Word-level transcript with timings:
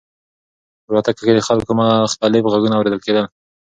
په 0.83 0.87
الوتکه 0.91 1.21
کې 1.25 1.33
د 1.35 1.39
خلکو 1.47 1.71
مختلف 1.79 2.43
غږونه 2.53 2.75
اورېدل 2.77 2.99
کېدل. 3.05 3.25